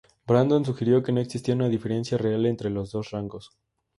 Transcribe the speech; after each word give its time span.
Brandon 0.25 0.65
sugirió 0.65 1.03
que 1.03 1.11
no 1.11 1.19
existía 1.21 1.53
una 1.53 1.69
diferencia 1.69 2.17
real 2.17 2.47
entre 2.47 2.71
los 2.71 2.91
dos 2.91 3.11
rangos. 3.11 3.51